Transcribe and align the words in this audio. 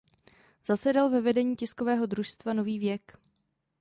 Zasedal 0.65 1.09
ve 1.11 1.21
vedení 1.21 1.55
tiskového 1.55 2.05
družstva 2.05 2.53
"Nový 2.53 2.79
věk". 2.79 3.17